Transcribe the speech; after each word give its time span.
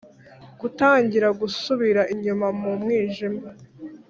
gutangira 0.59 1.27
gusubira 1.39 2.01
inyuma 2.13 2.47
mu 2.59 2.71
mwijima 2.81 3.45